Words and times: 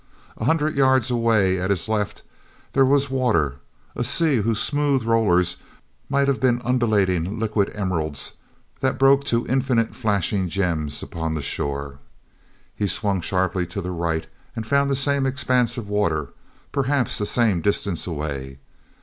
A 0.37 0.45
hundred 0.45 0.75
yards 0.75 1.11
away, 1.11 1.59
at 1.61 1.69
his 1.69 1.87
left, 1.87 2.23
there 2.73 2.83
was 2.87 3.11
water, 3.11 3.57
a 3.95 4.03
sea 4.03 4.37
whose 4.37 4.57
smooth 4.59 5.03
rollers 5.03 5.57
might 6.09 6.27
have 6.27 6.39
been 6.41 6.59
undulating 6.65 7.37
liquid 7.39 7.69
emeralds 7.75 8.31
that 8.79 8.97
broke 8.97 9.23
to 9.25 9.45
infinite 9.45 9.93
flashing 9.93 10.49
gems 10.49 11.03
upon 11.03 11.35
the 11.35 11.41
shore. 11.43 11.99
He 12.75 12.87
swung 12.87 13.21
sharply 13.21 13.67
to 13.67 13.79
the 13.79 13.91
right 13.91 14.25
and 14.55 14.65
found 14.65 14.89
the 14.89 14.95
same 14.95 15.27
expanse 15.27 15.77
of 15.77 15.87
water, 15.87 16.29
perhaps 16.71 17.19
the 17.19 17.27
same 17.27 17.61
distance 17.61 18.07
away. 18.07 18.57